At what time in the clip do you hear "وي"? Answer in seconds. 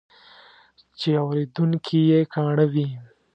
2.73-2.87